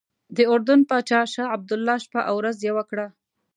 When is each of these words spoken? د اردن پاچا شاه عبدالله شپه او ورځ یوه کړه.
د 0.35 0.37
اردن 0.51 0.79
پاچا 0.89 1.21
شاه 1.33 1.51
عبدالله 1.55 1.95
شپه 2.03 2.21
او 2.29 2.35
ورځ 2.41 2.57
یوه 2.69 2.83
کړه. 2.89 3.07